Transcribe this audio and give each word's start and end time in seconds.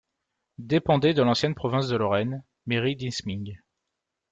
Dépendait 0.57 1.13
de 1.13 1.21
l'ancienne 1.21 1.53
province 1.53 1.87
de 1.87 1.95
Lorraine, 1.95 2.43
mairie 2.65 2.95
d'Insming. 2.95 3.55